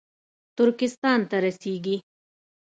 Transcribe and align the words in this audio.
ترکستان 0.57 1.19
ته 1.29 1.37
رسېږي 1.43 1.95